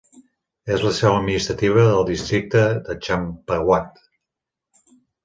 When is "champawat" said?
3.09-4.01